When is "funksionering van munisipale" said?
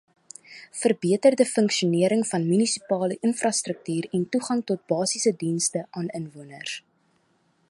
1.49-3.19